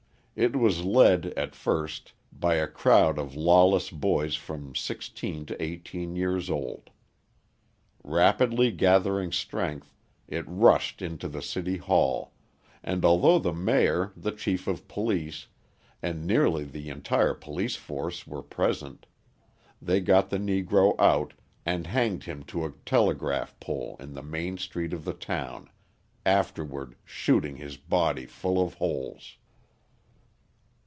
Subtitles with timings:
[0.33, 6.15] It was led, at first, by a crowd of lawless boys from sixteen to eighteen
[6.15, 6.89] years old.
[8.03, 9.93] Rapidly gathering strength,
[10.27, 12.33] it rushed into the city hall,
[12.81, 15.47] and although the mayor, the chief of police,
[16.01, 19.05] and nearly the entire police force were present,
[19.81, 21.33] they got the Negro out
[21.67, 25.69] and hanged him to a telegraph pole in the main street of the town,
[26.25, 29.35] afterward shooting his body full of holes.